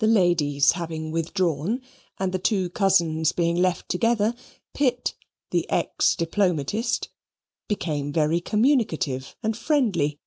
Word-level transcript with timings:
The 0.00 0.08
ladies 0.08 0.72
having 0.72 1.12
withdrawn, 1.12 1.80
and 2.18 2.32
the 2.32 2.40
two 2.40 2.68
cousins 2.70 3.30
being 3.30 3.54
left 3.54 3.88
together, 3.88 4.34
Pitt, 4.72 5.14
the 5.52 5.70
ex 5.70 6.16
diplomatist, 6.16 7.06
he 7.68 7.76
came 7.76 8.12
very 8.12 8.40
communicative 8.40 9.36
and 9.44 9.56
friendly. 9.56 10.18